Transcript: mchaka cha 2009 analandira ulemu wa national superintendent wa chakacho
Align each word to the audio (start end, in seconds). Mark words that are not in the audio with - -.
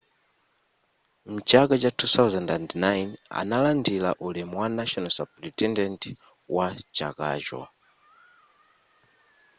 mchaka 1.33 1.77
cha 1.81 1.89
2009 1.89 3.17
analandira 3.29 4.15
ulemu 4.19 4.59
wa 4.59 4.69
national 4.69 5.09
superintendent 5.17 6.01
wa 6.55 6.65
chakacho 6.91 7.67